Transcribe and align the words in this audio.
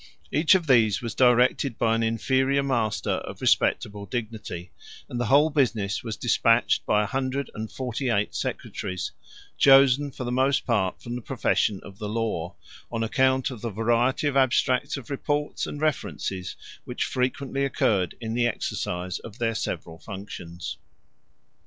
Each 0.31 0.55
of 0.55 0.65
these 0.65 0.99
was 1.03 1.13
directed 1.13 1.77
by 1.77 1.93
an 1.93 2.01
inferior 2.01 2.63
master 2.63 3.17
of 3.19 3.39
respectable 3.39 4.07
dignity, 4.07 4.71
and 5.07 5.19
the 5.19 5.27
whole 5.27 5.51
business 5.51 6.03
was 6.03 6.17
despatched 6.17 6.83
by 6.87 7.03
a 7.03 7.05
hundred 7.05 7.51
and 7.53 7.71
forty 7.71 8.09
eight 8.09 8.33
secretaries, 8.33 9.11
chosen 9.59 10.09
for 10.09 10.23
the 10.23 10.31
most 10.31 10.65
part 10.65 11.03
from 11.03 11.13
the 11.13 11.21
profession 11.21 11.81
of 11.83 11.99
the 11.99 12.09
law, 12.09 12.55
on 12.91 13.03
account 13.03 13.51
of 13.51 13.61
the 13.61 13.69
variety 13.69 14.25
of 14.25 14.35
abstracts 14.35 14.97
of 14.97 15.11
reports 15.11 15.67
and 15.67 15.81
references 15.81 16.55
which 16.83 17.03
frequently 17.05 17.63
occurred 17.63 18.15
in 18.19 18.33
the 18.33 18.47
exercise 18.47 19.19
of 19.19 19.37
their 19.37 19.53
several 19.53 19.99
functions. 19.99 20.77